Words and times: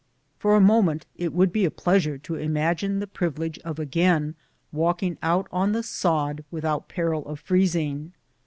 For 0.39 0.55
a 0.55 0.59
moment 0.59 1.05
it 1.15 1.31
would 1.31 1.51
be 1.53 1.63
a 1.63 1.69
pleas 1.69 2.05
ure 2.07 2.17
to 2.17 2.33
imagine 2.33 2.97
the 2.97 3.05
privilege 3.05 3.59
of 3.59 3.77
again 3.77 4.33
walking 4.71 5.19
out 5.21 5.47
on 5.51 5.73
the 5.73 5.83
sod 5.83 6.43
without 6.49 6.89
peril 6.89 7.23
of 7.27 7.39
freezing. 7.39 8.11